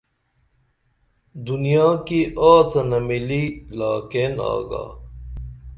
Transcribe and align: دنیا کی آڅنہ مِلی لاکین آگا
دنیا 1.47 1.87
کی 2.07 2.19
آڅنہ 2.53 2.99
مِلی 3.07 3.43
لاکین 3.79 4.33
آگا 4.53 4.83